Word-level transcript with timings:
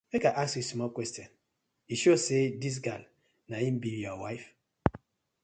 Mek 0.13 0.23
I 0.25 0.29
ask 0.29 0.55
yu 0.57 0.63
small 0.63 0.89
question, 0.99 1.27
yu 1.87 1.95
sure 2.03 2.17
say 2.17 2.41
dis 2.63 2.79
gal 2.87 3.03
na 3.49 3.57
im 3.67 3.77
be 3.79 3.89
yur 4.01 4.17
wife? 4.23 4.47